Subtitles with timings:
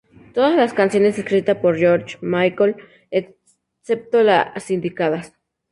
[0.33, 2.75] Todas las canciones escritas por George Michael
[3.11, 5.35] excepto las indicadas.